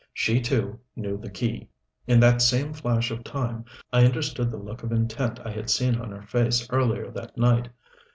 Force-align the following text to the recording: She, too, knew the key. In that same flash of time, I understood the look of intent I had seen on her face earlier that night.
She, 0.15 0.41
too, 0.41 0.79
knew 0.95 1.15
the 1.19 1.29
key. 1.29 1.69
In 2.07 2.19
that 2.21 2.41
same 2.41 2.73
flash 2.73 3.11
of 3.11 3.23
time, 3.23 3.65
I 3.93 4.03
understood 4.03 4.49
the 4.49 4.57
look 4.57 4.81
of 4.81 4.91
intent 4.91 5.39
I 5.45 5.51
had 5.51 5.69
seen 5.69 5.93
on 5.95 6.09
her 6.09 6.23
face 6.23 6.67
earlier 6.71 7.11
that 7.11 7.37
night. 7.37 7.69